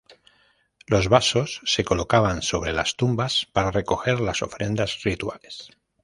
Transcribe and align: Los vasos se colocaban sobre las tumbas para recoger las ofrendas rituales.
Los 0.87 1.09
vasos 1.09 1.61
se 1.63 1.83
colocaban 1.85 2.41
sobre 2.41 2.73
las 2.73 2.95
tumbas 2.95 3.45
para 3.53 3.69
recoger 3.69 4.19
las 4.19 4.41
ofrendas 4.41 5.03
rituales. 5.03 5.67